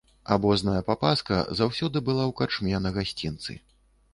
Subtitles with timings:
[0.35, 3.61] Абозная папаска заўсёды была ў карчме на гасцінцы.